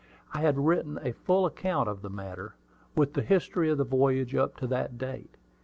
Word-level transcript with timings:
I 0.33 0.39
had 0.41 0.57
written 0.57 0.97
a 1.03 1.11
full 1.11 1.45
account 1.45 1.87
of 1.87 2.01
the 2.01 2.09
matter, 2.09 2.55
with 2.95 3.13
the 3.13 3.21
history 3.21 3.69
of 3.69 3.77
the 3.77 3.83
voyage 3.83 4.33
up 4.33 4.57
to 4.57 4.65
that 4.65 4.97
date. 4.97 5.37